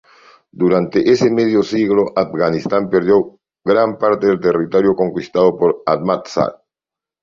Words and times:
Durante 0.61 0.97
ese 1.13 1.29
medio 1.29 1.61
siglo, 1.61 2.07
Afganistán 2.15 2.89
perdió 2.89 3.37
gran 3.63 3.99
parte 3.99 4.25
del 4.25 4.39
territorio 4.39 4.95
conquistado 4.95 5.55
por 5.55 5.83
Ahmad 5.85 6.21
Sah. 6.25 6.59